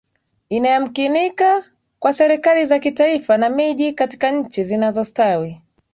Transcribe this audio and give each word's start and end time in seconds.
inayamkinika 0.49 1.63
kwa 1.99 2.13
serikali 2.13 2.65
za 2.65 2.79
kitaifa 2.79 3.37
na 3.37 3.49
miji 3.49 3.93
katika 3.93 4.31
nchi 4.31 4.63
zinazostawi 4.63 5.61